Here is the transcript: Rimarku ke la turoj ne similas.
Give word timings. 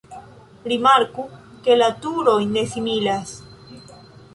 Rimarku 0.71 1.25
ke 1.67 1.77
la 1.83 1.93
turoj 2.07 2.41
ne 2.59 2.67
similas. 2.77 3.41